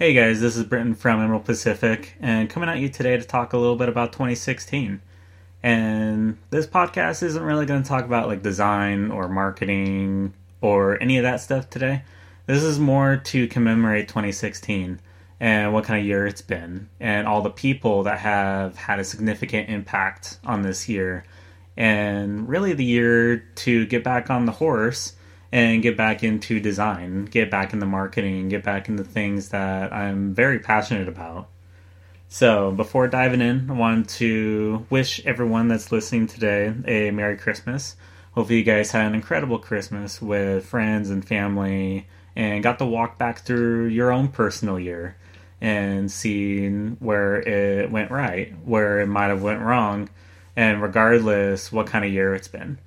Hey 0.00 0.14
guys, 0.14 0.40
this 0.40 0.56
is 0.56 0.64
Britton 0.64 0.94
from 0.94 1.20
Emerald 1.20 1.44
Pacific, 1.44 2.16
and 2.20 2.48
coming 2.48 2.70
at 2.70 2.78
you 2.78 2.88
today 2.88 3.18
to 3.18 3.22
talk 3.22 3.52
a 3.52 3.58
little 3.58 3.76
bit 3.76 3.90
about 3.90 4.14
2016. 4.14 5.02
And 5.62 6.38
this 6.48 6.66
podcast 6.66 7.22
isn't 7.22 7.42
really 7.42 7.66
going 7.66 7.82
to 7.82 7.88
talk 7.90 8.06
about 8.06 8.26
like 8.26 8.42
design 8.42 9.10
or 9.10 9.28
marketing 9.28 10.32
or 10.62 10.98
any 11.02 11.18
of 11.18 11.24
that 11.24 11.42
stuff 11.42 11.68
today. 11.68 12.02
This 12.46 12.62
is 12.62 12.78
more 12.78 13.18
to 13.18 13.46
commemorate 13.48 14.08
2016 14.08 15.00
and 15.38 15.74
what 15.74 15.84
kind 15.84 16.00
of 16.00 16.06
year 16.06 16.26
it's 16.26 16.40
been, 16.40 16.88
and 16.98 17.28
all 17.28 17.42
the 17.42 17.50
people 17.50 18.04
that 18.04 18.20
have 18.20 18.76
had 18.76 19.00
a 19.00 19.04
significant 19.04 19.68
impact 19.68 20.38
on 20.46 20.62
this 20.62 20.88
year, 20.88 21.24
and 21.76 22.48
really 22.48 22.72
the 22.72 22.86
year 22.86 23.36
to 23.56 23.84
get 23.84 24.02
back 24.02 24.30
on 24.30 24.46
the 24.46 24.52
horse 24.52 25.12
and 25.52 25.82
get 25.82 25.96
back 25.96 26.22
into 26.22 26.60
design, 26.60 27.24
get 27.24 27.50
back 27.50 27.72
into 27.72 27.86
marketing, 27.86 28.48
get 28.48 28.62
back 28.62 28.88
into 28.88 29.02
things 29.04 29.48
that 29.48 29.92
I'm 29.92 30.34
very 30.34 30.58
passionate 30.58 31.08
about. 31.08 31.48
So, 32.28 32.70
before 32.70 33.08
diving 33.08 33.40
in, 33.40 33.68
I 33.68 33.74
want 33.74 34.08
to 34.10 34.86
wish 34.88 35.24
everyone 35.26 35.66
that's 35.66 35.90
listening 35.90 36.28
today 36.28 36.72
a 36.86 37.10
Merry 37.10 37.36
Christmas. 37.36 37.96
Hopefully, 38.32 38.58
you 38.58 38.64
guys 38.64 38.92
had 38.92 39.06
an 39.06 39.16
incredible 39.16 39.58
Christmas 39.58 40.22
with 40.22 40.64
friends 40.64 41.10
and 41.10 41.26
family 41.26 42.06
and 42.36 42.62
got 42.62 42.78
to 42.78 42.86
walk 42.86 43.18
back 43.18 43.40
through 43.40 43.86
your 43.86 44.12
own 44.12 44.28
personal 44.28 44.78
year 44.78 45.16
and 45.60 46.10
seeing 46.10 46.96
where 47.00 47.40
it 47.40 47.90
went 47.90 48.12
right, 48.12 48.54
where 48.64 49.00
it 49.00 49.08
might 49.08 49.26
have 49.26 49.42
went 49.42 49.60
wrong, 49.60 50.08
and 50.54 50.80
regardless 50.80 51.72
what 51.72 51.88
kind 51.88 52.04
of 52.04 52.12
year 52.12 52.32
it's 52.34 52.48
been 52.48 52.78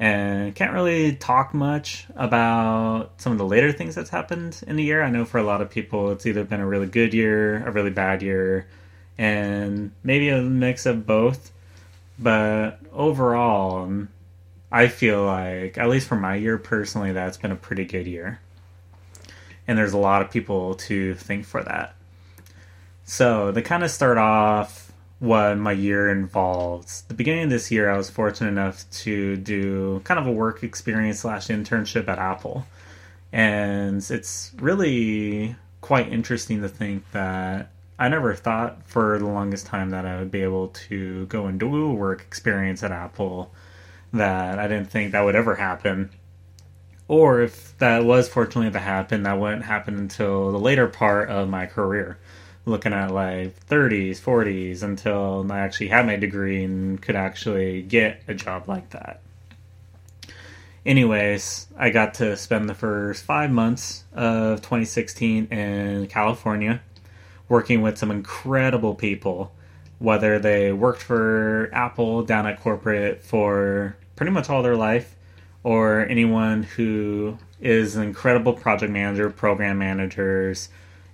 and 0.00 0.54
can't 0.54 0.72
really 0.72 1.14
talk 1.16 1.52
much 1.52 2.06
about 2.14 3.12
some 3.18 3.32
of 3.32 3.38
the 3.38 3.44
later 3.44 3.72
things 3.72 3.94
that's 3.94 4.10
happened 4.10 4.60
in 4.66 4.76
the 4.76 4.84
year. 4.84 5.02
I 5.02 5.10
know 5.10 5.24
for 5.24 5.38
a 5.38 5.42
lot 5.42 5.60
of 5.60 5.70
people, 5.70 6.12
it's 6.12 6.24
either 6.24 6.44
been 6.44 6.60
a 6.60 6.66
really 6.66 6.86
good 6.86 7.12
year, 7.12 7.66
a 7.66 7.70
really 7.72 7.90
bad 7.90 8.22
year, 8.22 8.68
and 9.16 9.90
maybe 10.04 10.28
a 10.28 10.40
mix 10.40 10.86
of 10.86 11.06
both. 11.06 11.50
But 12.18 12.78
overall, 12.92 13.90
I 14.70 14.88
feel 14.88 15.24
like, 15.24 15.78
at 15.78 15.88
least 15.88 16.06
for 16.06 16.16
my 16.16 16.36
year 16.36 16.58
personally, 16.58 17.12
that's 17.12 17.36
been 17.36 17.52
a 17.52 17.56
pretty 17.56 17.84
good 17.84 18.06
year. 18.06 18.40
And 19.66 19.76
there's 19.76 19.92
a 19.92 19.98
lot 19.98 20.22
of 20.22 20.30
people 20.30 20.74
to 20.74 21.14
thank 21.14 21.44
for 21.44 21.62
that. 21.62 21.94
So, 23.04 23.52
to 23.52 23.62
kind 23.62 23.82
of 23.82 23.90
start 23.90 24.18
off 24.18 24.87
what 25.18 25.56
my 25.56 25.72
year 25.72 26.10
involves. 26.10 27.02
The 27.02 27.14
beginning 27.14 27.44
of 27.44 27.50
this 27.50 27.70
year, 27.70 27.90
I 27.90 27.96
was 27.96 28.08
fortunate 28.08 28.50
enough 28.50 28.88
to 29.02 29.36
do 29.36 30.00
kind 30.04 30.20
of 30.20 30.26
a 30.26 30.32
work 30.32 30.62
experience 30.62 31.20
slash 31.20 31.48
internship 31.48 32.08
at 32.08 32.18
Apple, 32.18 32.66
and 33.32 33.96
it's 34.10 34.52
really 34.60 35.56
quite 35.80 36.12
interesting 36.12 36.62
to 36.62 36.68
think 36.68 37.10
that 37.12 37.70
I 37.98 38.08
never 38.08 38.34
thought 38.34 38.86
for 38.86 39.18
the 39.18 39.26
longest 39.26 39.66
time 39.66 39.90
that 39.90 40.06
I 40.06 40.18
would 40.18 40.30
be 40.30 40.42
able 40.42 40.68
to 40.68 41.26
go 41.26 41.46
and 41.46 41.58
do 41.58 41.90
a 41.90 41.92
work 41.92 42.20
experience 42.20 42.82
at 42.82 42.92
Apple. 42.92 43.52
That 44.12 44.58
I 44.58 44.68
didn't 44.68 44.90
think 44.90 45.12
that 45.12 45.22
would 45.22 45.36
ever 45.36 45.56
happen. 45.56 46.10
Or 47.08 47.40
if 47.42 47.76
that 47.78 48.04
was 48.04 48.28
fortunately 48.28 48.70
to 48.70 48.78
happen, 48.78 49.24
that 49.24 49.38
wouldn't 49.38 49.64
happen 49.64 49.98
until 49.98 50.52
the 50.52 50.58
later 50.58 50.86
part 50.86 51.28
of 51.28 51.48
my 51.48 51.66
career 51.66 52.18
looking 52.68 52.92
at 52.92 53.10
like 53.10 53.58
30s, 53.66 54.20
40s 54.20 54.82
until 54.82 55.46
I 55.50 55.58
actually 55.58 55.88
had 55.88 56.06
my 56.06 56.16
degree 56.16 56.62
and 56.64 57.00
could 57.00 57.16
actually 57.16 57.82
get 57.82 58.22
a 58.28 58.34
job 58.34 58.68
like 58.68 58.90
that. 58.90 59.20
Anyways, 60.86 61.66
I 61.76 61.90
got 61.90 62.14
to 62.14 62.36
spend 62.36 62.68
the 62.68 62.74
first 62.74 63.24
five 63.24 63.50
months 63.50 64.04
of 64.14 64.58
2016 64.58 65.46
in 65.46 66.06
California 66.06 66.80
working 67.48 67.82
with 67.82 67.98
some 67.98 68.10
incredible 68.10 68.94
people, 68.94 69.52
whether 69.98 70.38
they 70.38 70.72
worked 70.72 71.02
for 71.02 71.70
Apple 71.72 72.22
down 72.22 72.46
at 72.46 72.60
corporate 72.60 73.22
for 73.22 73.96
pretty 74.16 74.32
much 74.32 74.48
all 74.48 74.62
their 74.62 74.76
life, 74.76 75.16
or 75.62 76.06
anyone 76.08 76.62
who 76.62 77.36
is 77.60 77.96
an 77.96 78.02
incredible 78.02 78.52
project 78.52 78.92
manager, 78.92 79.28
program 79.30 79.78
managers, 79.78 80.68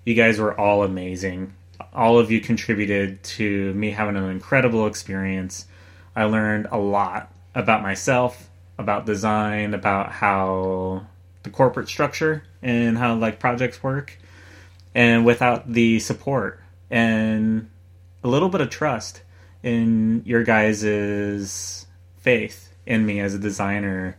you 0.05 0.15
guys 0.15 0.39
were 0.39 0.59
all 0.59 0.83
amazing. 0.83 1.55
All 1.93 2.19
of 2.19 2.31
you 2.31 2.41
contributed 2.41 3.23
to 3.23 3.73
me 3.75 3.91
having 3.91 4.17
an 4.17 4.29
incredible 4.29 4.87
experience. 4.87 5.67
I 6.15 6.25
learned 6.25 6.69
a 6.71 6.79
lot 6.79 7.33
about 7.55 7.83
myself, 7.83 8.49
about 8.79 9.07
design, 9.07 9.75
about 9.75 10.13
how 10.13 11.07
the 11.43 11.51
corporate 11.51 11.89
structure 11.89 12.45
and 12.63 12.99
how 12.99 13.15
like 13.15 13.39
projects 13.39 13.83
work. 13.83 14.19
And 14.95 15.25
without 15.25 15.73
the 15.73 15.99
support 15.99 16.61
and 16.91 17.69
a 18.23 18.29
little 18.29 18.49
bit 18.49 18.61
of 18.61 18.71
trust 18.71 19.23
in 19.63 20.23
your 20.25 20.45
guys' 20.45 21.87
faith 22.19 22.73
in 22.87 23.05
me 23.05 23.21
as 23.21 23.35
a 23.35 23.39
designer, 23.39 24.17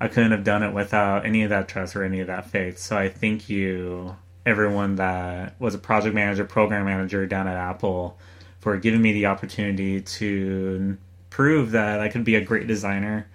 I 0.00 0.08
couldn't 0.08 0.32
have 0.32 0.44
done 0.44 0.62
it 0.62 0.72
without 0.72 1.26
any 1.26 1.42
of 1.42 1.50
that 1.50 1.68
trust 1.68 1.96
or 1.96 2.04
any 2.04 2.20
of 2.20 2.28
that 2.28 2.50
faith. 2.50 2.78
So 2.78 2.96
I 2.96 3.08
thank 3.08 3.48
you 3.48 4.16
everyone 4.46 4.96
that 4.96 5.58
was 5.60 5.74
a 5.74 5.78
project 5.78 6.14
manager, 6.14 6.44
program 6.44 6.84
manager 6.84 7.26
down 7.26 7.48
at 7.48 7.56
Apple 7.56 8.18
for 8.60 8.76
giving 8.76 9.02
me 9.02 9.12
the 9.12 9.26
opportunity 9.26 10.00
to 10.00 10.96
prove 11.30 11.72
that 11.72 12.00
I 12.00 12.08
could 12.08 12.24
be 12.24 12.34
a 12.36 12.40
great 12.40 12.66
designer 12.66 13.26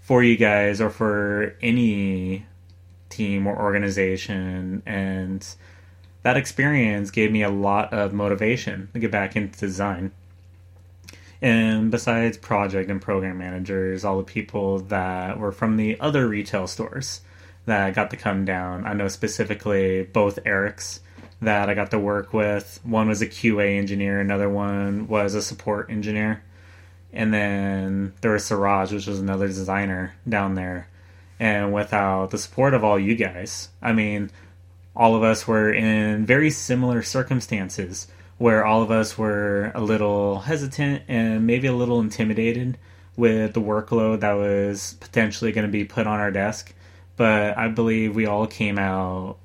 for 0.00 0.22
you 0.22 0.36
guys 0.36 0.80
or 0.80 0.90
for 0.90 1.56
any 1.62 2.46
team 3.08 3.46
or 3.46 3.56
organization. 3.56 4.82
And 4.86 5.46
that 6.22 6.36
experience 6.36 7.10
gave 7.10 7.32
me 7.32 7.42
a 7.42 7.50
lot 7.50 7.92
of 7.92 8.12
motivation 8.12 8.88
to 8.92 8.98
get 8.98 9.10
back 9.10 9.36
into 9.36 9.58
design. 9.58 10.12
And 11.40 11.90
besides 11.90 12.36
project 12.36 12.90
and 12.90 13.00
program 13.00 13.38
managers, 13.38 14.04
all 14.04 14.18
the 14.18 14.24
people 14.24 14.80
that 14.80 15.38
were 15.38 15.52
from 15.52 15.76
the 15.76 15.98
other 16.00 16.26
retail 16.26 16.66
stores 16.66 17.20
that 17.68 17.94
got 17.94 18.10
to 18.10 18.16
come 18.16 18.44
down. 18.44 18.84
I 18.86 18.92
know 18.92 19.08
specifically 19.08 20.02
both 20.02 20.42
Erics 20.44 21.00
that 21.40 21.70
I 21.70 21.74
got 21.74 21.90
to 21.92 21.98
work 21.98 22.32
with. 22.32 22.80
One 22.82 23.08
was 23.08 23.22
a 23.22 23.26
QA 23.26 23.78
engineer, 23.78 24.20
another 24.20 24.48
one 24.48 25.08
was 25.08 25.34
a 25.34 25.42
support 25.42 25.90
engineer. 25.90 26.42
And 27.12 27.32
then 27.32 28.12
there 28.20 28.32
was 28.32 28.44
Siraj, 28.44 28.92
which 28.92 29.06
was 29.06 29.20
another 29.20 29.46
designer 29.46 30.14
down 30.28 30.54
there. 30.54 30.88
And 31.40 31.72
without 31.72 32.30
the 32.30 32.38
support 32.38 32.74
of 32.74 32.84
all 32.84 32.98
you 32.98 33.14
guys, 33.14 33.68
I 33.80 33.92
mean, 33.92 34.30
all 34.94 35.14
of 35.14 35.22
us 35.22 35.46
were 35.46 35.72
in 35.72 36.26
very 36.26 36.50
similar 36.50 37.02
circumstances 37.02 38.08
where 38.38 38.64
all 38.64 38.82
of 38.82 38.90
us 38.90 39.16
were 39.16 39.72
a 39.74 39.80
little 39.80 40.40
hesitant 40.40 41.02
and 41.08 41.46
maybe 41.46 41.66
a 41.66 41.72
little 41.72 42.00
intimidated 42.00 42.78
with 43.16 43.52
the 43.52 43.60
workload 43.60 44.20
that 44.20 44.32
was 44.32 44.96
potentially 45.00 45.50
going 45.50 45.66
to 45.66 45.72
be 45.72 45.84
put 45.84 46.06
on 46.06 46.20
our 46.20 46.30
desk 46.30 46.72
but 47.18 47.58
I 47.58 47.68
believe 47.68 48.14
we 48.14 48.26
all 48.26 48.46
came 48.46 48.78
out 48.78 49.38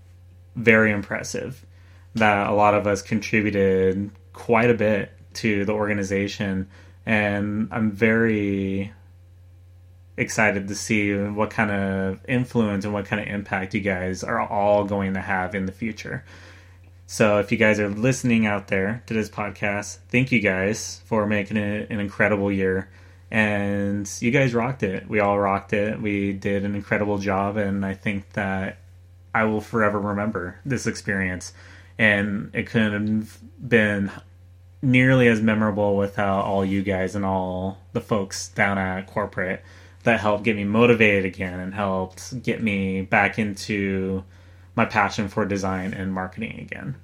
very 0.56 0.91
impressive. 0.91 1.66
That 2.16 2.47
a 2.47 2.53
lot 2.53 2.75
of 2.75 2.85
us 2.85 3.01
contributed 3.01 4.11
quite 4.31 4.69
a 4.69 4.75
bit 4.75 5.11
to 5.35 5.66
the 5.66 5.73
organization, 5.73 6.69
and 7.06 7.67
I'm 7.72 7.91
very 7.91 8.94
excited 10.16 10.67
to 10.67 10.75
see 10.75 11.16
what 11.16 11.50
kind 11.50 11.72
of 11.72 12.19
influence 12.28 12.85
and 12.85 12.94
what 12.94 13.06
kind 13.06 13.19
of 13.19 13.28
impact 13.28 13.73
you 13.73 13.81
guys 13.81 14.23
are 14.23 14.39
all 14.39 14.83
going 14.83 15.16
to 15.16 15.22
have 15.22 15.56
in 15.56 15.66
the 15.66 15.72
future. 15.72 16.23
So, 17.07 17.39
if 17.39 17.51
you 17.51 17.57
guys 17.57 17.79
are 17.79 17.89
listening 17.89 18.45
out 18.45 18.67
there 18.67 19.03
to 19.07 19.13
this 19.16 19.29
podcast, 19.29 19.97
thank 20.09 20.31
you 20.31 20.39
guys 20.39 21.01
for 21.06 21.25
making 21.25 21.57
it 21.57 21.89
an 21.89 22.00
incredible 22.00 22.51
year 22.51 22.89
and 23.33 24.07
you 24.19 24.29
guys 24.29 24.53
rocked 24.53 24.83
it. 24.83 25.09
We 25.09 25.19
all 25.19 25.39
rocked 25.39 25.73
it. 25.73 25.99
We 25.99 26.33
did 26.33 26.63
an 26.63 26.75
incredible 26.75 27.17
job, 27.17 27.57
and 27.57 27.83
I 27.83 27.95
think 27.95 28.31
that 28.33 28.77
I 29.33 29.45
will 29.45 29.59
forever 29.59 29.99
remember 29.99 30.59
this 30.63 30.85
experience. 30.85 31.51
And 31.97 32.51
it 32.53 32.68
couldn't 32.68 32.94
have 33.21 33.39
been 33.68 34.12
nearly 34.83 35.27
as 35.27 35.41
memorable 35.41 35.97
without 35.97 36.45
all 36.45 36.63
you 36.63 36.83
guys 36.83 37.15
and 37.15 37.25
all 37.25 37.80
the 37.94 38.01
folks 38.01 38.50
down 38.50 38.77
at 38.77 39.07
corporate 39.07 39.63
that 40.03 40.19
helped 40.19 40.44
get 40.44 40.56
me 40.56 40.63
motivated 40.63 41.25
again 41.25 41.59
and 41.59 41.74
helped 41.74 42.44
get 42.44 42.62
me 42.62 43.01
back 43.01 43.39
into 43.39 44.24
my 44.75 44.86
passion 44.86 45.27
for 45.27 45.44
design 45.44 45.94
and 45.94 46.13
marketing 46.13 46.59
again. 46.59 46.95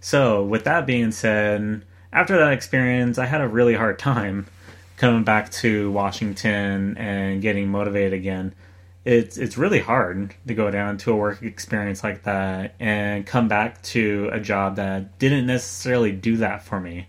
So, 0.00 0.44
with 0.44 0.62
that 0.64 0.86
being 0.86 1.10
said, 1.10 1.84
after 2.12 2.38
that 2.38 2.52
experience, 2.52 3.18
I 3.18 3.26
had 3.26 3.40
a 3.40 3.48
really 3.48 3.74
hard 3.74 3.98
time 3.98 4.46
coming 5.02 5.24
back 5.24 5.50
to 5.50 5.90
Washington 5.90 6.96
and 6.96 7.42
getting 7.42 7.66
motivated 7.66 8.12
again, 8.12 8.54
it's 9.04 9.36
it's 9.36 9.58
really 9.58 9.80
hard 9.80 10.32
to 10.46 10.54
go 10.54 10.70
down 10.70 10.96
to 10.96 11.10
a 11.10 11.16
work 11.16 11.42
experience 11.42 12.04
like 12.04 12.22
that 12.22 12.76
and 12.78 13.26
come 13.26 13.48
back 13.48 13.82
to 13.82 14.30
a 14.32 14.38
job 14.38 14.76
that 14.76 15.18
didn't 15.18 15.44
necessarily 15.44 16.12
do 16.12 16.36
that 16.36 16.62
for 16.62 16.78
me. 16.78 17.08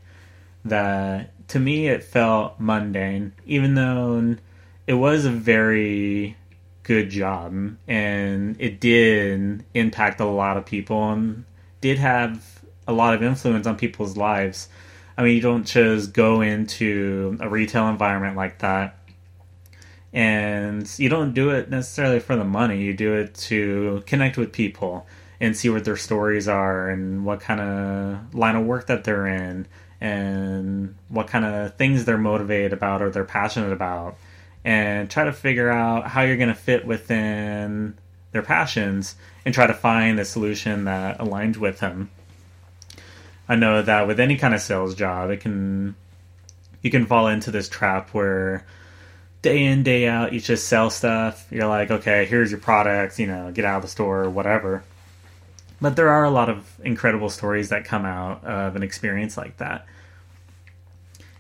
That 0.66 1.48
to 1.50 1.60
me 1.60 1.88
it 1.88 2.04
felt 2.04 2.60
mundane, 2.60 3.34
even 3.46 3.76
though 3.76 4.38
it 4.88 4.96
was 4.96 5.26
a 5.26 5.30
very 5.30 6.36
good 6.82 7.12
job 7.12 7.78
and 7.88 8.56
it 8.60 8.80
did 8.80 9.64
impact 9.76 10.20
a 10.20 10.26
lot 10.26 10.58
of 10.58 10.66
people 10.66 11.12
and 11.12 11.46
did 11.80 12.00
have 12.00 12.60
a 12.88 12.92
lot 12.92 13.14
of 13.14 13.22
influence 13.22 13.68
on 13.68 13.78
people's 13.78 14.18
lives. 14.18 14.68
I 15.18 15.24
mean, 15.24 15.36
you 15.36 15.42
don't 15.42 15.66
just 15.66 16.14
go 16.14 16.42
into 16.42 17.38
a 17.40 17.50
retail 17.50 17.88
environment 17.88 18.36
like 18.36 18.60
that 18.60 18.98
and 20.14 20.88
you 21.00 21.10
don't 21.10 21.34
do 21.34 21.50
it 21.50 21.70
necessarily 21.70 22.20
for 22.20 22.36
the 22.36 22.44
money. 22.44 22.82
You 22.82 22.94
do 22.94 23.14
it 23.16 23.34
to 23.36 24.04
connect 24.06 24.38
with 24.38 24.52
people 24.52 25.08
and 25.40 25.58
see 25.58 25.70
what 25.70 25.86
their 25.86 25.98
stories 25.98 26.48
are 26.48 26.90
and 26.90 27.26
what 27.26 27.40
kind 27.40 27.60
of 27.60 28.36
line 28.36 28.56
of 28.56 28.66
work 28.66 28.88
that 28.88 29.04
they're 29.04 29.28
in 29.28 29.68
and 30.00 30.96
what 31.10 31.28
kind 31.28 31.46
of 31.46 31.76
things 31.76 32.06
they're 32.06 32.18
motivated 32.18 32.74
about 32.74 33.02
or 33.02 33.10
they're 33.10 33.24
passionate 33.24 33.72
about 33.72 34.18
and 34.64 35.10
try 35.10 35.24
to 35.24 35.34
figure 35.34 35.70
out 35.70 36.08
how 36.08 36.22
you're 36.22 36.38
going 36.38 36.50
to 36.50 36.56
fit 36.56 36.86
within 36.86 37.98
their 38.32 38.44
passions 38.44 39.16
and 39.46 39.54
try 39.54 39.66
to 39.66 39.74
find 39.74 40.20
a 40.20 40.26
solution 40.26 40.86
that 40.86 41.18
aligns 41.20 41.58
with 41.58 41.80
them. 41.80 42.10
I 43.48 43.56
know 43.56 43.82
that 43.82 44.08
with 44.08 44.20
any 44.20 44.38
kind 44.38 44.54
of 44.54 44.62
sales 44.62 44.96
job, 44.96 45.30
it 45.30 45.42
can 45.42 45.96
you 46.82 46.92
can 46.92 47.06
fall 47.06 47.28
into 47.28 47.52
this 47.52 47.70
trap 47.70 48.10
where 48.10 48.66
day 49.42 49.64
in 49.64 49.84
day 49.84 50.08
out 50.08 50.34
you 50.34 50.40
just 50.40 50.68
sell 50.68 50.90
stuff. 50.90 51.46
You're 51.52 51.68
like, 51.68 51.92
okay, 51.92 52.26
here's 52.26 52.52
your 52.52 52.60
products, 52.60 53.20
you 53.20 53.28
know, 53.28 53.52
get 53.52 53.66
out 53.66 53.78
of 53.78 53.82
the 53.84 53.88
store, 53.88 54.24
or 54.24 54.30
whatever. 54.30 54.84
But 55.82 55.96
there 55.96 56.10
are 56.10 56.24
a 56.24 56.30
lot 56.30 56.50
of 56.50 56.80
incredible 56.84 57.30
stories 57.30 57.70
that 57.70 57.84
come 57.84 58.06
out 58.06 58.44
of 58.46 58.76
an 58.76 58.84
experience 58.84 59.36
like 59.36 59.58
that. 59.58 59.86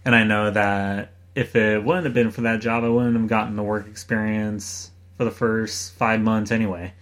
And 0.03 0.13
I 0.13 0.25
know 0.25 0.51
that 0.51 1.13
if 1.33 1.55
it 1.55 1.83
wouldn't 1.83 2.05
have 2.05 2.13
been 2.13 2.31
for 2.31 2.41
that 2.41 2.59
job, 2.59 2.83
I 2.83 2.89
wouldn't 2.89 3.15
have 3.15 3.27
gotten 3.27 3.55
the 3.55 3.63
work 3.63 3.87
experience 3.87 4.91
for 5.17 5.23
the 5.23 5.31
first 5.31 5.93
five 5.93 6.19
months 6.19 6.51
anyway. 6.51 6.93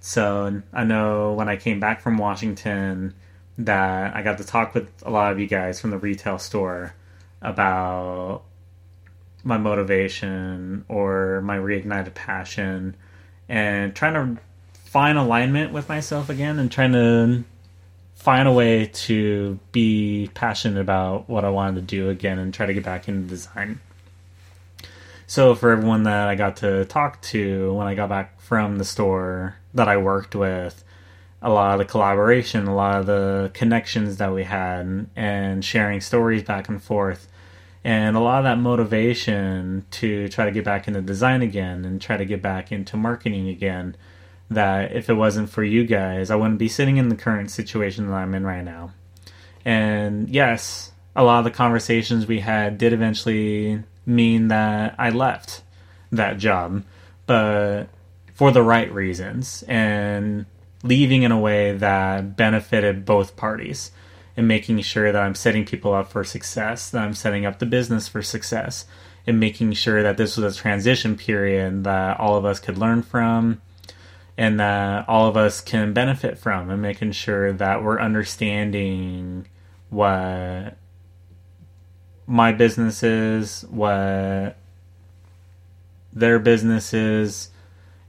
So 0.00 0.62
I 0.72 0.84
know 0.84 1.32
when 1.32 1.48
I 1.48 1.56
came 1.56 1.80
back 1.80 2.00
from 2.00 2.18
Washington 2.18 3.14
that 3.58 4.16
I 4.16 4.22
got 4.22 4.38
to 4.38 4.44
talk 4.44 4.74
with 4.74 4.90
a 5.02 5.10
lot 5.10 5.32
of 5.32 5.40
you 5.40 5.46
guys 5.46 5.80
from 5.80 5.90
the 5.90 5.98
retail 5.98 6.38
store 6.38 6.94
about 7.40 8.42
my 9.44 9.58
motivation 9.58 10.84
or 10.88 11.40
my 11.42 11.56
reignited 11.56 12.14
passion 12.14 12.96
and 13.48 13.94
trying 13.94 14.14
to 14.14 14.40
find 14.84 15.18
alignment 15.18 15.72
with 15.72 15.88
myself 15.88 16.28
again 16.28 16.58
and 16.58 16.70
trying 16.70 16.92
to 16.92 17.44
find 18.14 18.46
a 18.46 18.52
way 18.52 18.86
to 18.86 19.58
be 19.72 20.30
passionate 20.34 20.80
about 20.80 21.28
what 21.28 21.44
I 21.44 21.50
wanted 21.50 21.74
to 21.74 21.82
do 21.82 22.08
again 22.08 22.38
and 22.38 22.54
try 22.54 22.66
to 22.66 22.74
get 22.74 22.84
back 22.84 23.08
into 23.08 23.28
design. 23.28 23.80
So, 25.26 25.54
for 25.54 25.70
everyone 25.70 26.04
that 26.04 26.28
I 26.28 26.34
got 26.34 26.58
to 26.58 26.84
talk 26.84 27.20
to 27.22 27.72
when 27.74 27.86
I 27.86 27.94
got 27.94 28.10
back 28.10 28.40
from 28.40 28.78
the 28.78 28.84
store 28.84 29.56
that 29.74 29.88
I 29.88 29.96
worked 29.96 30.34
with, 30.34 30.84
a 31.42 31.50
lot 31.50 31.72
of 31.72 31.78
the 31.78 31.84
collaboration, 31.84 32.66
a 32.66 32.74
lot 32.74 33.00
of 33.00 33.06
the 33.06 33.50
connections 33.52 34.16
that 34.18 34.32
we 34.32 34.44
had, 34.44 35.06
and 35.16 35.64
sharing 35.64 36.00
stories 36.00 36.42
back 36.42 36.68
and 36.68 36.82
forth, 36.82 37.28
and 37.84 38.16
a 38.16 38.20
lot 38.20 38.38
of 38.38 38.44
that 38.44 38.58
motivation 38.58 39.84
to 39.90 40.28
try 40.28 40.44
to 40.44 40.52
get 40.52 40.64
back 40.64 40.86
into 40.86 41.02
design 41.02 41.42
again 41.42 41.84
and 41.84 42.00
try 42.00 42.16
to 42.16 42.24
get 42.24 42.40
back 42.40 42.70
into 42.70 42.96
marketing 42.96 43.48
again 43.48 43.96
that 44.50 44.92
if 44.92 45.10
it 45.10 45.14
wasn't 45.14 45.50
for 45.50 45.64
you 45.64 45.84
guys, 45.84 46.30
I 46.30 46.36
wouldn't 46.36 46.58
be 46.58 46.68
sitting 46.68 46.96
in 46.96 47.08
the 47.08 47.16
current 47.16 47.50
situation 47.50 48.06
that 48.06 48.14
I'm 48.14 48.34
in 48.34 48.44
right 48.44 48.64
now. 48.64 48.92
And 49.64 50.28
yes, 50.28 50.92
a 51.16 51.24
lot 51.24 51.38
of 51.38 51.44
the 51.44 51.50
conversations 51.50 52.26
we 52.26 52.40
had 52.40 52.78
did 52.78 52.92
eventually 52.92 53.82
mean 54.06 54.48
that 54.48 54.94
I 54.98 55.10
left 55.10 55.62
that 56.10 56.38
job, 56.38 56.84
but 57.26 57.84
for 58.34 58.50
the 58.50 58.62
right 58.62 58.92
reasons 58.92 59.62
and 59.68 60.46
leaving 60.82 61.22
in 61.22 61.32
a 61.32 61.38
way 61.38 61.72
that 61.72 62.36
benefited 62.36 63.04
both 63.04 63.36
parties 63.36 63.92
and 64.36 64.48
making 64.48 64.80
sure 64.80 65.12
that 65.12 65.22
I'm 65.22 65.34
setting 65.34 65.64
people 65.64 65.92
up 65.92 66.10
for 66.10 66.24
success, 66.24 66.90
that 66.90 67.02
I'm 67.02 67.14
setting 67.14 67.44
up 67.44 67.58
the 67.58 67.66
business 67.66 68.08
for 68.08 68.22
success, 68.22 68.86
and 69.26 69.38
making 69.38 69.72
sure 69.72 70.02
that 70.02 70.16
this 70.16 70.36
was 70.36 70.56
a 70.56 70.60
transition 70.60 71.16
period 71.16 71.84
that 71.84 72.18
all 72.18 72.36
of 72.36 72.44
us 72.44 72.58
could 72.58 72.78
learn 72.78 73.02
from 73.02 73.60
and 74.36 74.58
that 74.58 75.08
all 75.08 75.26
of 75.28 75.36
us 75.36 75.60
can 75.60 75.92
benefit 75.92 76.38
from 76.38 76.70
and 76.70 76.80
making 76.80 77.12
sure 77.12 77.52
that 77.52 77.82
we're 77.82 78.00
understanding 78.00 79.46
what 79.90 80.76
my 82.26 82.50
business 82.52 83.02
is, 83.02 83.62
what 83.68 84.56
their 86.12 86.38
business 86.38 86.94
is, 86.94 87.50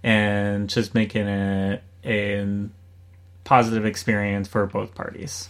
and 0.02 0.70
just 0.70 0.96
making 0.96 1.28
it 1.28 1.84
a 2.06 2.70
positive 3.44 3.86
experience 3.86 4.48
for 4.48 4.66
both 4.66 4.96
parties. 4.96 5.50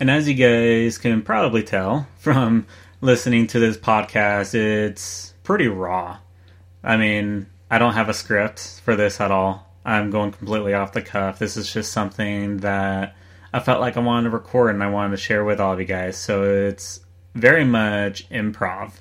And 0.00 0.10
as 0.10 0.28
you 0.28 0.34
guys 0.34 0.98
can 0.98 1.22
probably 1.22 1.62
tell 1.62 2.06
from 2.18 2.66
listening 3.00 3.46
to 3.48 3.58
this 3.58 3.76
podcast, 3.76 4.54
it's 4.54 5.34
pretty 5.42 5.68
raw. 5.68 6.18
I 6.82 6.96
mean, 6.96 7.46
I 7.70 7.78
don't 7.78 7.94
have 7.94 8.08
a 8.08 8.14
script 8.14 8.80
for 8.84 8.96
this 8.96 9.20
at 9.20 9.30
all. 9.30 9.66
I'm 9.84 10.10
going 10.10 10.32
completely 10.32 10.74
off 10.74 10.92
the 10.92 11.02
cuff. 11.02 11.38
This 11.38 11.56
is 11.56 11.72
just 11.72 11.92
something 11.92 12.58
that 12.58 13.14
I 13.52 13.60
felt 13.60 13.80
like 13.80 13.96
I 13.96 14.00
wanted 14.00 14.24
to 14.24 14.30
record 14.30 14.74
and 14.74 14.82
I 14.82 14.90
wanted 14.90 15.10
to 15.12 15.22
share 15.22 15.44
with 15.44 15.60
all 15.60 15.74
of 15.74 15.80
you 15.80 15.86
guys. 15.86 16.16
So 16.16 16.44
it's 16.44 17.00
very 17.34 17.64
much 17.64 18.28
improv 18.30 18.92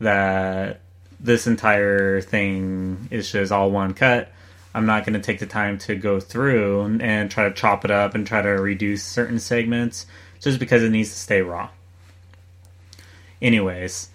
that 0.00 0.80
this 1.20 1.46
entire 1.46 2.20
thing 2.20 3.08
is 3.10 3.30
just 3.30 3.52
all 3.52 3.70
one 3.70 3.94
cut. 3.94 4.32
I'm 4.74 4.86
not 4.86 5.04
going 5.04 5.14
to 5.14 5.20
take 5.20 5.38
the 5.38 5.46
time 5.46 5.78
to 5.78 5.94
go 5.94 6.20
through 6.20 6.98
and 7.00 7.30
try 7.30 7.48
to 7.48 7.54
chop 7.54 7.84
it 7.84 7.90
up 7.90 8.14
and 8.14 8.26
try 8.26 8.42
to 8.42 8.48
reduce 8.48 9.02
certain 9.02 9.38
segments 9.38 10.06
just 10.40 10.58
because 10.58 10.82
it 10.82 10.90
needs 10.90 11.10
to 11.10 11.18
stay 11.18 11.42
raw. 11.42 11.70
Anyways, 13.40 14.08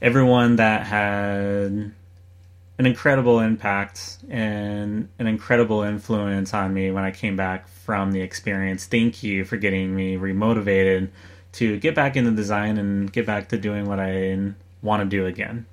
everyone 0.00 0.56
that 0.56 0.86
had 0.86 1.92
an 2.78 2.84
incredible 2.84 3.40
impact 3.40 4.18
and 4.28 5.08
an 5.18 5.26
incredible 5.26 5.82
influence 5.82 6.52
on 6.52 6.74
me 6.74 6.90
when 6.90 7.04
I 7.04 7.10
came 7.10 7.36
back 7.36 7.68
from 7.68 8.12
the 8.12 8.20
experience. 8.20 8.86
Thank 8.86 9.22
you 9.22 9.44
for 9.44 9.56
getting 9.56 9.96
me 9.96 10.16
remotivated 10.16 11.08
to 11.52 11.78
get 11.78 11.94
back 11.94 12.16
into 12.16 12.32
design 12.32 12.76
and 12.76 13.10
get 13.10 13.24
back 13.24 13.48
to 13.48 13.58
doing 13.58 13.86
what 13.86 13.98
I 13.98 14.52
want 14.82 15.02
to 15.02 15.08
do 15.08 15.24
again. 15.26 15.66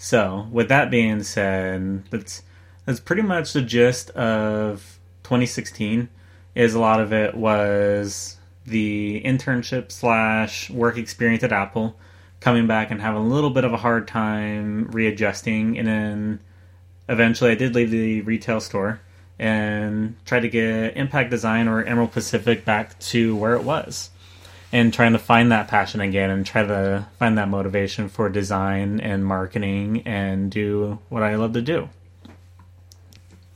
So, 0.00 0.46
with 0.52 0.68
that 0.68 0.92
being 0.92 1.24
said, 1.24 2.04
that's 2.10 2.44
that's 2.86 3.00
pretty 3.00 3.22
much 3.22 3.52
the 3.52 3.60
gist 3.60 4.10
of 4.10 5.00
2016. 5.24 6.08
Is 6.54 6.74
a 6.74 6.78
lot 6.78 7.00
of 7.00 7.12
it 7.12 7.34
was 7.34 8.36
the 8.64 9.20
internship 9.24 9.90
slash 9.90 10.70
work 10.70 10.98
experience 10.98 11.42
at 11.42 11.50
Apple 11.50 11.96
coming 12.38 12.68
back 12.68 12.92
and 12.92 13.00
having 13.00 13.22
a 13.22 13.26
little 13.26 13.50
bit 13.50 13.64
of 13.64 13.72
a 13.72 13.76
hard 13.76 14.06
time 14.06 14.86
readjusting. 14.92 15.76
And 15.76 15.88
then 15.88 16.40
eventually 17.08 17.50
I 17.50 17.56
did 17.56 17.74
leave 17.74 17.90
the 17.90 18.20
retail 18.20 18.60
store 18.60 19.00
and 19.36 20.14
try 20.24 20.38
to 20.38 20.48
get 20.48 20.96
Impact 20.96 21.28
Design 21.28 21.66
or 21.66 21.82
Emerald 21.82 22.12
Pacific 22.12 22.64
back 22.64 22.96
to 23.00 23.34
where 23.34 23.54
it 23.54 23.64
was. 23.64 24.10
And 24.70 24.92
trying 24.92 25.14
to 25.14 25.18
find 25.18 25.50
that 25.50 25.68
passion 25.68 26.02
again 26.02 26.28
and 26.28 26.44
try 26.44 26.62
to 26.62 27.06
find 27.18 27.38
that 27.38 27.48
motivation 27.48 28.10
for 28.10 28.28
design 28.28 29.00
and 29.00 29.24
marketing 29.24 30.02
and 30.04 30.50
do 30.50 30.98
what 31.08 31.22
I 31.22 31.36
love 31.36 31.54
to 31.54 31.62
do. 31.62 31.88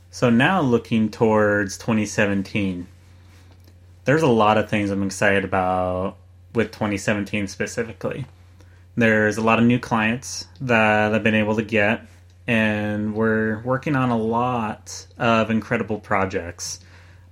So 0.09 0.31
now 0.31 0.61
looking 0.61 1.09
towards 1.09 1.77
2017, 1.77 2.87
there's 4.05 4.23
a 4.23 4.27
lot 4.27 4.57
of 4.57 4.69
things 4.69 4.89
I'm 4.89 5.03
excited 5.03 5.43
about 5.43 6.17
with 6.55 6.71
2017 6.71 7.47
specifically. 7.47 8.25
There's 8.95 9.37
a 9.37 9.41
lot 9.41 9.59
of 9.59 9.65
new 9.65 9.79
clients 9.79 10.47
that 10.61 11.13
I've 11.13 11.23
been 11.23 11.35
able 11.35 11.55
to 11.55 11.63
get, 11.63 12.01
and 12.47 13.15
we're 13.15 13.59
working 13.61 13.95
on 13.95 14.09
a 14.09 14.17
lot 14.17 15.05
of 15.17 15.51
incredible 15.51 15.99
projects. 15.99 16.79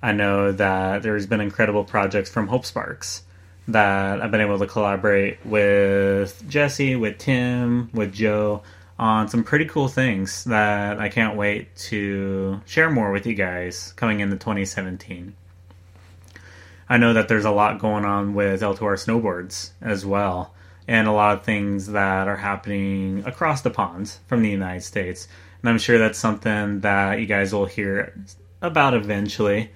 I 0.04 0.12
know 0.12 0.52
that 0.52 1.02
there's 1.02 1.26
been 1.28 1.42
incredible 1.42 1.84
projects 1.84 2.30
from 2.30 2.48
Hope 2.48 2.66
Sparks 2.66 3.24
that 3.72 4.22
I've 4.22 4.32
been 4.32 4.42
able 4.42 4.60
to 4.60 4.68
collaborate 4.68 5.46
with 5.46 6.44
Jesse, 6.48 6.96
with 6.96 7.18
Tim, 7.18 7.90
with 7.94 8.14
Joe 8.14 8.64
on 9.00 9.28
some 9.28 9.44
pretty 9.44 9.66
cool 9.66 9.88
things 9.88 10.44
that 10.44 11.00
I 11.00 11.10
can't 11.10 11.36
wait 11.36 11.76
to 11.88 12.62
share 12.66 12.90
more 12.90 13.12
with 13.12 13.26
you 13.26 13.34
guys 13.34 13.94
coming 13.96 14.20
into 14.20 14.36
2017. 14.36 15.36
I 16.88 16.98
know 16.98 17.14
that 17.14 17.28
there's 17.28 17.46
a 17.46 17.52
lot 17.52 17.80
going 17.80 18.06
on 18.06 18.34
with 18.34 18.62
L2R 18.62 19.04
snowboards 19.04 19.72
as 19.82 20.06
well 20.06 20.54
and 20.88 21.08
a 21.08 21.12
lot 21.12 21.38
of 21.38 21.44
things 21.44 21.88
that 21.88 22.28
are 22.28 22.36
happening 22.36 23.24
across 23.26 23.62
the 23.62 23.70
pond 23.70 24.18
from 24.28 24.42
the 24.44 24.50
United 24.50 24.82
States. 24.82 25.28
And 25.62 25.70
I'm 25.70 25.78
sure 25.78 25.98
that's 25.98 26.20
something 26.20 26.82
that 26.82 27.20
you 27.20 27.26
guys 27.26 27.54
will 27.54 27.66
hear 27.66 28.14
about 28.62 28.94
eventually. 28.94 29.72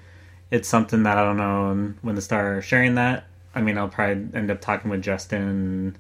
It's 0.51 0.67
something 0.67 1.03
that 1.03 1.17
I 1.17 1.23
don't 1.23 1.37
know 1.37 1.93
when 2.01 2.15
to 2.15 2.21
start 2.21 2.63
sharing 2.63 2.95
that. 2.95 3.25
I 3.55 3.61
mean, 3.61 3.77
I'll 3.77 3.87
probably 3.87 4.27
end 4.37 4.51
up 4.51 4.61
talking 4.61 4.91
with 4.91 5.01
Justin, 5.01 5.97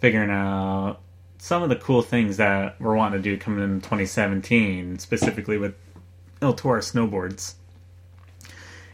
figuring 0.00 0.30
out 0.30 0.98
some 1.38 1.62
of 1.62 1.68
the 1.68 1.76
cool 1.76 2.02
things 2.02 2.38
that 2.38 2.80
we're 2.80 2.96
wanting 2.96 3.22
to 3.22 3.30
do 3.30 3.38
coming 3.38 3.62
in 3.62 3.80
2017, 3.80 4.98
specifically 4.98 5.56
with 5.56 5.74
L2R 6.40 6.80
snowboards. 6.80 7.54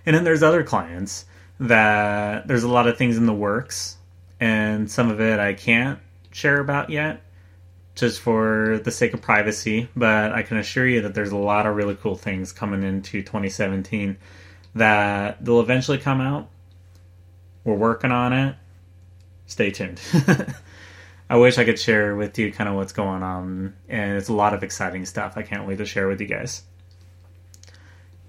And 0.05 0.15
then 0.15 0.25
there's 0.25 0.43
other 0.43 0.63
clients 0.63 1.25
that 1.61 2.47
there's 2.49 2.65
a 2.65 2.69
lot 2.69 2.89
of 2.89 2.99
things 2.99 3.17
in 3.17 3.27
the 3.27 3.33
works, 3.33 3.97
and 4.41 4.91
some 4.91 5.11
of 5.11 5.21
it 5.21 5.39
I 5.39 5.55
can't 5.55 6.01
share 6.33 6.61
about 6.61 6.91
yet, 6.91 7.23
just 7.95 8.21
for 8.21 8.81
the 8.85 8.91
sake 8.91 9.15
of 9.15 9.23
privacy. 9.23 9.89
But 9.97 10.33
I 10.33 10.43
can 10.43 10.57
assure 10.57 10.87
you 10.87 11.03
that 11.03 11.15
there's 11.15 11.33
a 11.33 11.37
lot 11.37 11.67
of 11.67 11.77
really 11.77 11.95
cool 11.95 12.17
things 12.17 12.53
coming 12.53 12.83
into 12.83 13.23
2017 13.23 14.17
that 14.75 15.45
they'll 15.45 15.61
eventually 15.61 15.99
come 15.99 16.21
out. 16.21 16.49
We're 17.65 17.75
working 17.75 18.13
on 18.13 18.33
it. 18.33 18.57
Stay 19.47 19.71
tuned. 19.71 20.01
I 21.31 21.37
wish 21.37 21.59
I 21.59 21.65
could 21.65 21.79
share 21.79 22.17
with 22.17 22.39
you 22.39 22.53
kind 22.53 22.69
of 22.69 22.75
what's 22.75 22.93
going 22.93 23.23
on, 23.23 23.75
and 23.89 24.17
it's 24.17 24.29
a 24.29 24.35
lot 24.35 24.55
of 24.55 24.63
exciting 24.63 25.07
stuff. 25.07 25.35
I 25.37 25.43
can't 25.43 25.67
wait 25.67 25.79
to 25.79 25.87
share 25.87 26.09
with 26.09 26.21
you 26.21 26.27
guys. 26.27 26.63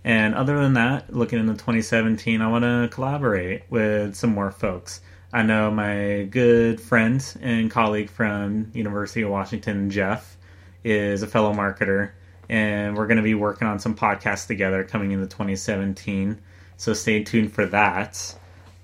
And 0.03 0.35
other 0.35 0.59
than 0.59 0.73
that, 0.73 1.13
looking 1.13 1.39
into 1.39 1.53
2017, 1.53 2.41
I 2.41 2.47
want 2.47 2.63
to 2.63 2.89
collaborate 2.93 3.63
with 3.69 4.15
some 4.15 4.31
more 4.31 4.51
folks. 4.51 5.01
I 5.31 5.41
know 5.43 5.71
my 5.71 6.27
good 6.29 6.79
friend 6.79 7.25
and 7.41 7.71
colleague 7.71 8.09
from 8.09 8.69
University 8.73 9.23
of 9.23 9.31
Washington, 9.31 9.89
Jeff, 9.89 10.37
is 10.83 11.23
a 11.23 11.27
fellow 11.27 11.53
marketer, 11.53 12.11
and 12.49 12.95
we're 12.95 13.07
going 13.07 13.17
to 13.17 13.23
be 13.23 13.33
working 13.33 13.67
on 13.67 13.79
some 13.79 13.95
podcasts 13.95 14.45
together 14.45 14.83
coming 14.83 15.11
into 15.11 15.25
2017. 15.25 16.39
So 16.77 16.93
stay 16.93 17.23
tuned 17.23 17.51
for 17.51 17.65
that. 17.67 18.35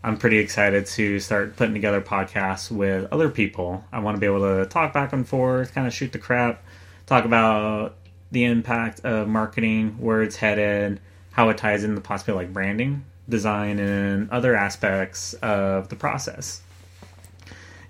I'm 0.02 0.16
pretty 0.18 0.38
excited 0.38 0.86
to 0.86 1.20
start 1.20 1.58
putting 1.58 1.74
together 1.74 2.00
podcasts 2.00 2.72
with 2.72 3.12
other 3.12 3.30
people. 3.30 3.84
I 3.92 4.00
want 4.00 4.16
to 4.16 4.20
be 4.20 4.28
able 4.28 4.40
to 4.40 4.66
talk 4.66 4.94
back 4.94 5.12
and 5.12 5.28
forth, 5.28 5.74
kind 5.74 5.86
of 5.86 5.94
shoot 5.94 6.14
the 6.14 6.20
crap, 6.20 6.64
talk 7.06 7.26
about 7.26 7.96
the 8.32 8.46
impact 8.46 9.02
of 9.02 9.28
marketing, 9.28 9.98
where 10.00 10.24
it's 10.24 10.38
headed, 10.38 11.02
how 11.32 11.50
it 11.50 11.58
ties 11.58 11.84
into 11.84 12.00
possibly 12.00 12.34
like 12.34 12.54
branding, 12.54 13.04
design, 13.28 13.78
and 13.78 14.30
other 14.30 14.56
aspects 14.56 15.34
of 15.34 15.90
the 15.90 15.98
process. 15.98 16.62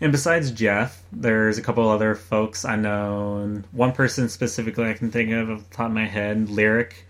And 0.02 0.12
besides 0.12 0.50
Jeff, 0.50 1.04
there's 1.12 1.60
a 1.60 1.62
couple 1.62 1.88
other 1.88 2.16
folks 2.16 2.66
I 2.66 2.76
know. 2.76 3.62
One 3.72 3.92
person 3.92 4.30
specifically 4.30 4.90
I 4.90 4.94
can 4.94 5.12
think 5.12 5.32
of 5.32 5.52
off 5.52 5.70
the 5.70 5.76
top 5.76 5.88
of 5.88 5.94
my 5.94 6.08
head, 6.08 6.50
Lyric, 6.50 7.06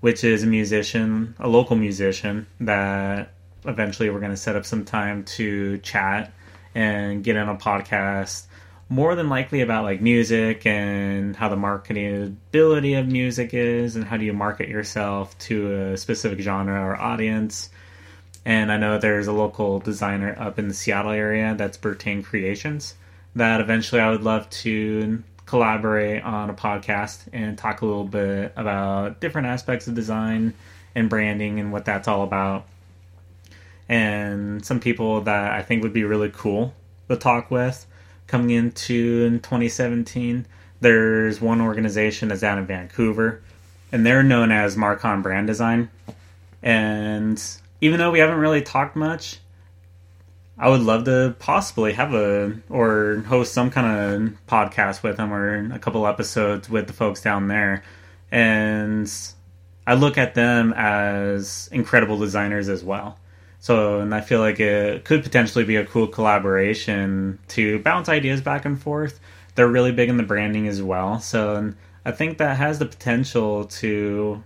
which 0.00 0.24
is 0.24 0.44
a 0.44 0.46
musician, 0.46 1.34
a 1.38 1.48
local 1.48 1.76
musician 1.76 2.46
that 2.60 3.32
eventually 3.64 4.10
we're 4.10 4.20
going 4.20 4.30
to 4.30 4.36
set 4.36 4.56
up 4.56 4.64
some 4.64 4.84
time 4.84 5.24
to 5.24 5.78
chat 5.78 6.32
and 6.74 7.24
get 7.24 7.36
on 7.36 7.48
a 7.48 7.56
podcast 7.56 8.46
more 8.88 9.14
than 9.14 9.28
likely 9.28 9.60
about 9.60 9.84
like 9.84 10.00
music 10.00 10.66
and 10.66 11.36
how 11.36 11.48
the 11.48 11.56
marketability 11.56 12.98
of 12.98 13.06
music 13.06 13.54
is 13.54 13.94
and 13.94 14.04
how 14.04 14.16
do 14.16 14.24
you 14.24 14.32
market 14.32 14.68
yourself 14.68 15.38
to 15.38 15.92
a 15.92 15.96
specific 15.96 16.40
genre 16.40 16.84
or 16.84 17.00
audience. 17.00 17.70
And 18.44 18.72
I 18.72 18.78
know 18.78 18.98
there's 18.98 19.28
a 19.28 19.32
local 19.32 19.78
designer 19.78 20.34
up 20.38 20.58
in 20.58 20.66
the 20.66 20.74
Seattle 20.74 21.12
area 21.12 21.54
that's 21.56 21.78
Bertain 21.78 22.24
Creations 22.24 22.94
that 23.36 23.60
eventually 23.60 24.00
I 24.00 24.10
would 24.10 24.24
love 24.24 24.50
to 24.50 25.22
collaborate 25.46 26.22
on 26.24 26.50
a 26.50 26.54
podcast 26.54 27.28
and 27.32 27.56
talk 27.56 27.82
a 27.82 27.86
little 27.86 28.04
bit 28.04 28.52
about 28.56 29.20
different 29.20 29.46
aspects 29.46 29.86
of 29.86 29.94
design 29.94 30.54
and 30.94 31.08
branding 31.08 31.60
and 31.60 31.72
what 31.72 31.84
that's 31.84 32.08
all 32.08 32.22
about. 32.22 32.66
And 33.90 34.64
some 34.64 34.78
people 34.78 35.20
that 35.22 35.52
I 35.52 35.62
think 35.62 35.82
would 35.82 35.92
be 35.92 36.04
really 36.04 36.30
cool 36.30 36.72
to 37.08 37.16
talk 37.16 37.50
with 37.50 37.86
coming 38.28 38.50
into 38.50 39.24
in 39.26 39.40
2017. 39.40 40.46
There's 40.80 41.40
one 41.40 41.60
organization 41.60 42.28
that's 42.28 42.40
down 42.40 42.58
in 42.58 42.66
Vancouver, 42.66 43.42
and 43.90 44.06
they're 44.06 44.22
known 44.22 44.52
as 44.52 44.76
Marcon 44.76 45.24
Brand 45.24 45.48
Design. 45.48 45.90
And 46.62 47.42
even 47.80 47.98
though 47.98 48.12
we 48.12 48.20
haven't 48.20 48.38
really 48.38 48.62
talked 48.62 48.94
much, 48.94 49.38
I 50.56 50.68
would 50.68 50.82
love 50.82 51.04
to 51.06 51.34
possibly 51.40 51.92
have 51.94 52.14
a 52.14 52.60
or 52.68 53.24
host 53.26 53.52
some 53.52 53.70
kind 53.70 53.86
of 53.88 54.46
podcast 54.46 55.02
with 55.02 55.16
them 55.16 55.32
or 55.32 55.74
a 55.74 55.80
couple 55.80 56.06
episodes 56.06 56.70
with 56.70 56.86
the 56.86 56.92
folks 56.92 57.20
down 57.22 57.48
there. 57.48 57.82
And 58.30 59.12
I 59.84 59.94
look 59.94 60.16
at 60.16 60.36
them 60.36 60.72
as 60.76 61.68
incredible 61.72 62.18
designers 62.18 62.68
as 62.68 62.84
well. 62.84 63.18
So, 63.60 64.00
and 64.00 64.14
I 64.14 64.22
feel 64.22 64.40
like 64.40 64.58
it 64.58 65.04
could 65.04 65.22
potentially 65.22 65.64
be 65.64 65.76
a 65.76 65.84
cool 65.84 66.06
collaboration 66.06 67.38
to 67.48 67.78
bounce 67.80 68.08
ideas 68.08 68.40
back 68.40 68.64
and 68.64 68.80
forth. 68.80 69.20
They're 69.54 69.68
really 69.68 69.92
big 69.92 70.08
in 70.08 70.16
the 70.16 70.22
branding 70.22 70.66
as 70.66 70.82
well. 70.82 71.20
So, 71.20 71.74
I 72.04 72.10
think 72.12 72.38
that 72.38 72.56
has 72.56 72.78
the 72.78 72.86
potential 72.86 73.66
to 73.66 74.42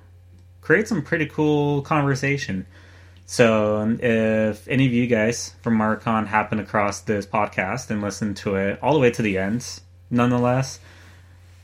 create 0.60 0.88
some 0.88 1.02
pretty 1.02 1.26
cool 1.26 1.82
conversation. 1.82 2.66
So, 3.24 3.96
if 4.00 4.66
any 4.66 4.86
of 4.86 4.92
you 4.92 5.06
guys 5.06 5.54
from 5.62 5.78
Marcon 5.78 6.26
happen 6.26 6.58
across 6.58 7.00
this 7.02 7.24
podcast 7.24 7.90
and 7.90 8.02
listen 8.02 8.34
to 8.34 8.56
it 8.56 8.80
all 8.82 8.94
the 8.94 8.98
way 8.98 9.12
to 9.12 9.22
the 9.22 9.38
end, 9.38 9.80
nonetheless, 10.10 10.80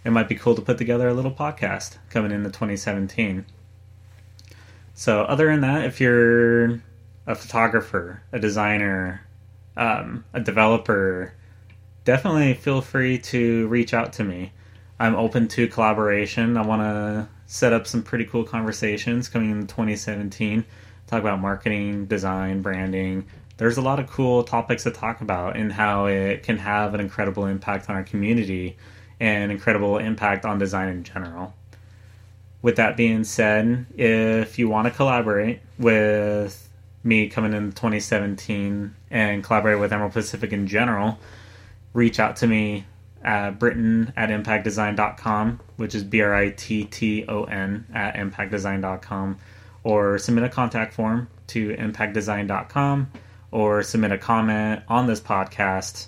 it 0.05 0.11
might 0.11 0.29
be 0.29 0.37
cool 0.37 0.55
to 0.55 0.63
put 0.63 0.79
together 0.79 1.09
a 1.09 1.15
little 1.15 1.33
podcast 1.33 1.99
coming 2.11 2.31
into 2.31 2.49
2017. 2.49 3.45
So, 4.95 5.23
other 5.23 5.47
than 5.47 5.63
that, 5.63 5.85
if 5.85 6.01
you're 6.01 6.81
a 7.27 7.35
photographer, 7.35 8.23
a 8.33 8.39
designer, 8.39 9.27
um, 9.77 10.25
a 10.33 10.41
developer, 10.41 11.33
definitely 12.05 12.55
feel 12.55 12.81
free 12.81 13.19
to 13.19 13.67
reach 13.69 13.95
out 13.95 14.13
to 14.15 14.25
me. 14.25 14.53
I'm 14.99 15.15
open 15.15 15.49
to 15.49 15.69
collaboration. 15.69 16.57
I 16.57 16.63
want 16.63 16.83
to 16.83 17.29
set 17.47 17.73
up 17.73 17.87
some 17.87 18.03
pretty 18.03 18.25
cool 18.25 18.45
conversations 18.45 19.29
coming 19.29 19.51
in 19.51 19.67
2017. 19.67 20.65
Talk 21.07 21.21
about 21.21 21.41
marketing, 21.41 22.07
design, 22.07 22.63
branding. 22.63 23.27
There's 23.57 23.77
a 23.77 23.83
lot 23.83 23.99
of 23.99 24.09
cool 24.09 24.45
topics 24.45 24.85
to 24.85 24.91
talk 24.91 25.21
about 25.21 25.57
and 25.57 25.73
how 25.73 26.07
it 26.07 26.43
can 26.43 26.59
have 26.59 26.95
an 26.95 27.01
incredible 27.01 27.47
impact 27.47 27.91
on 27.91 27.97
our 27.97 28.05
community 28.05 28.77
and 29.19 29.53
incredible 29.53 29.99
impact 29.99 30.45
on 30.45 30.59
design 30.59 30.89
in 30.89 31.05
general. 31.05 31.55
With 32.63 32.77
that 32.77 32.97
being 32.97 33.25
said, 33.25 33.87
if 33.97 34.59
you 34.59 34.69
want 34.69 34.87
to 34.87 34.91
collaborate 34.91 35.61
with 35.79 36.70
me 37.03 37.29
coming 37.29 37.53
in 37.53 37.73
2017 37.73 38.95
and 39.11 39.43
collaborate 39.43 39.79
with 39.79 39.93
Emerald 39.93 40.13
Pacific 40.13 40.53
in 40.53 40.67
general, 40.67 41.19
reach 41.93 42.21
out 42.21 42.37
to 42.37 42.47
me 42.47 42.85
at 43.23 43.59
Britton 43.59 44.13
at 44.17 44.31
impactdesign.com, 44.31 45.61
which 45.77 45.95
is 45.95 46.05
B 46.05 46.21
R 46.21 46.35
I 46.35 46.51
T 46.51 46.85
T 46.85 47.25
O 47.29 47.45
N 47.45 47.87
at 47.95 48.15
impactdesign.com, 48.15 49.39
or 49.83 50.19
submit 50.19 50.45
a 50.45 50.49
contact 50.49 50.95
form 50.95 51.29
to 51.49 51.75
impactdesign.com, 51.77 53.11
or 53.51 53.83
submit 53.83 54.13
a 54.13 54.19
comment 54.19 54.83
on 54.89 55.07
this 55.07 55.21
podcast, 55.21 56.07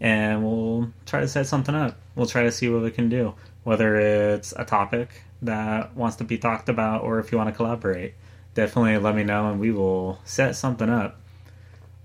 and 0.00 0.44
we'll 0.44 0.90
try 1.04 1.20
to 1.20 1.28
set 1.28 1.46
something 1.46 1.74
up. 1.74 1.98
We'll 2.14 2.26
try 2.26 2.44
to 2.44 2.52
see 2.52 2.68
what 2.68 2.82
we 2.82 2.90
can 2.90 3.08
do, 3.08 3.34
whether 3.64 3.96
it's 3.96 4.52
a 4.56 4.64
topic 4.64 5.22
that 5.42 5.94
wants 5.94 6.16
to 6.16 6.24
be 6.24 6.38
talked 6.38 6.68
about 6.68 7.02
or 7.02 7.18
if 7.18 7.30
you 7.30 7.36
want 7.36 7.50
to 7.50 7.54
collaborate 7.54 8.14
definitely 8.56 8.96
let 8.96 9.14
me 9.14 9.22
know 9.22 9.50
and 9.50 9.60
we 9.60 9.70
will 9.70 10.18
set 10.24 10.56
something 10.56 10.88
up. 10.88 11.20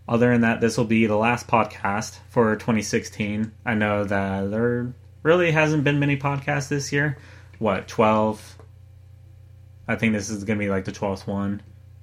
Other 0.07 0.31
than 0.31 0.41
that, 0.41 0.59
this 0.59 0.77
will 0.77 0.85
be 0.85 1.05
the 1.05 1.15
last 1.15 1.47
podcast 1.47 2.19
for 2.29 2.55
2016. 2.57 3.51
I 3.65 3.73
know 3.73 4.03
that 4.03 4.51
there 4.51 4.93
really 5.23 5.51
hasn't 5.51 5.85
been 5.85 5.99
many 5.99 6.17
podcasts 6.17 6.67
this 6.67 6.91
year. 6.91 7.17
What, 7.57 7.87
12? 7.87 8.57
I 9.87 9.95
think 9.95 10.13
this 10.13 10.29
is 10.29 10.43
going 10.43 10.59
to 10.59 10.65
be 10.65 10.69
like 10.69 10.85
the 10.85 10.91
12th 10.91 11.25
one, 11.25 11.61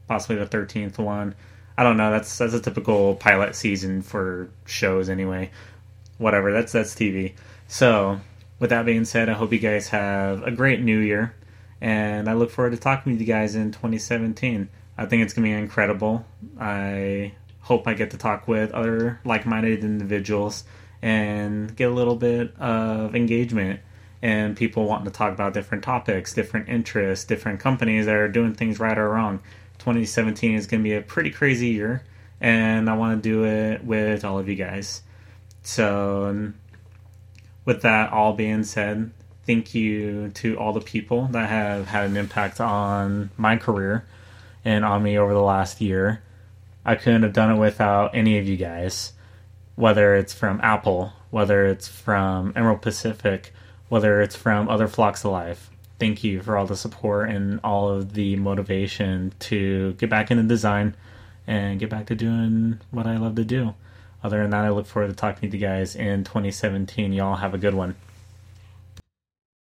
possibly 0.09 0.37
the 0.37 0.47
13th 0.47 0.99
one. 0.99 1.35
I 1.76 1.83
don't 1.83 1.97
know. 1.97 2.11
That's 2.11 2.38
that's 2.38 2.55
a 2.55 2.61
typical 2.61 3.14
pilot 3.14 3.55
season 3.55 4.02
for 4.02 4.50
shows 4.64 5.09
anyway. 5.09 5.52
Whatever. 6.17 6.52
That's 6.52 6.73
that's 6.73 6.95
TV. 6.95 7.35
So, 7.69 8.21
with 8.59 8.71
that 8.71 8.85
being 8.85 9.05
said, 9.05 9.28
I 9.28 9.35
hope 9.35 9.52
you 9.52 9.61
guys 9.61 9.88
have 9.90 10.43
a 10.43 10.50
great 10.50 10.81
new 10.81 10.99
year 10.99 11.35
and 11.80 12.28
I 12.28 12.35
look 12.35 12.50
forward 12.50 12.70
to 12.70 12.76
talking 12.76 13.12
with 13.12 13.20
you 13.20 13.26
guys 13.26 13.54
in 13.54 13.70
2017. 13.73 14.68
I 14.97 15.06
think 15.06 15.23
it's 15.23 15.32
going 15.32 15.44
to 15.44 15.54
be 15.54 15.61
incredible. 15.61 16.26
I 16.58 17.32
hope 17.61 17.87
I 17.87 17.94
get 17.94 18.11
to 18.12 18.18
talk 18.18 18.49
with 18.49 18.73
other 18.73 19.20
like 19.25 19.47
minded 19.47 19.85
individuals 19.85 20.64
and 21.02 21.75
get 21.76 21.90
a 21.90 21.94
little 21.94 22.16
bit 22.16 22.56
of 22.58 23.14
engagement 23.14 23.80
and 24.20 24.56
people 24.56 24.87
wanting 24.87 25.04
to 25.04 25.12
talk 25.12 25.32
about 25.32 25.54
different 25.54 25.85
topics, 25.85 26.35
different 26.35 26.68
interests, 26.68 27.25
different 27.25 27.61
companies 27.61 28.06
that 28.06 28.16
are 28.16 28.28
doing 28.28 28.54
things 28.54 28.80
right 28.80 28.99
or 28.99 29.08
wrong. 29.11 29.40
2017 29.78 30.54
is 30.54 30.66
going 30.66 30.82
to 30.82 30.88
be 30.88 30.94
a 30.94 31.02
pretty 31.02 31.30
crazy 31.30 31.68
year, 31.68 32.02
and 32.40 32.90
I 32.90 32.97
want 32.97 33.23
to 33.23 33.28
do 33.28 33.44
it 33.44 33.85
with 33.85 34.25
all 34.25 34.38
of 34.38 34.49
you 34.49 34.56
guys. 34.56 35.02
So, 35.62 36.52
with 37.64 37.82
that 37.82 38.12
all 38.12 38.32
being 38.32 38.64
said, 38.64 39.12
thank 39.49 39.75
you 39.75 40.28
to 40.35 40.59
all 40.59 40.75
the 40.75 40.81
people 40.81 41.26
that 41.28 41.49
have 41.49 41.87
had 41.87 42.11
an 42.11 42.19
impact 42.19 42.61
on 42.61 43.31
my 43.38 43.57
career 43.57 44.05
and 44.62 44.85
on 44.85 45.02
me 45.02 45.17
over 45.17 45.33
the 45.33 45.40
last 45.40 45.81
year. 45.81 46.23
I 46.85 46.97
couldn't 46.97 47.23
have 47.23 47.33
done 47.33 47.57
it 47.57 47.59
without 47.59 48.14
any 48.14 48.37
of 48.37 48.47
you 48.47 48.59
guys, 48.59 49.14
whether 49.75 50.14
it's 50.14 50.35
from 50.35 50.61
Apple, 50.62 51.14
whether 51.31 51.64
it's 51.64 51.88
from 51.88 52.52
Emerald 52.55 52.83
Pacific, 52.83 53.55
whether 53.88 54.21
it's 54.21 54.37
from 54.37 54.69
other 54.69 54.87
flocks 54.87 55.25
of 55.25 55.33
life. 55.33 55.71
thank 55.99 56.23
you 56.23 56.43
for 56.43 56.57
all 56.59 56.67
the 56.67 56.76
support 56.76 57.31
and 57.31 57.59
all 57.64 57.88
of 57.88 58.12
the 58.12 58.37
motivation 58.37 59.33
to 59.38 59.95
get 59.95 60.11
back 60.11 60.31
into 60.31 60.43
design 60.43 60.95
and 61.47 61.81
get 61.81 61.88
back 61.88 62.05
to 62.07 62.14
doing 62.14 62.78
what 62.90 63.07
I 63.07 63.17
love 63.17 63.35
to 63.37 63.45
do. 63.45 63.75
Other 64.23 64.43
than 64.43 64.50
that, 64.50 64.67
I 64.67 64.69
look 64.69 64.87
forward 64.87 65.09
to 65.09 65.14
talking 65.14 65.50
to 65.50 65.57
you 65.57 65.67
guys 65.67 65.97
in 65.97 66.23
2017. 66.23 67.14
Y'all 67.14 67.37
have 67.37 67.55
a 67.55 67.59
good 67.59 67.75
one. 67.75 67.97